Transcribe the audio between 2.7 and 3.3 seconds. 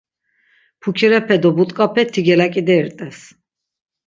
rt̆es.